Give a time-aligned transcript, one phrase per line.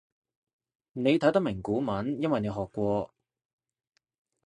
[0.93, 3.13] 你睇得明古文因為你學過